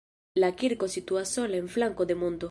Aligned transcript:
La 0.43 0.47
kirko 0.61 0.87
situas 0.93 1.33
sola 1.37 1.59
en 1.65 1.69
flanko 1.75 2.09
de 2.13 2.17
monto. 2.23 2.39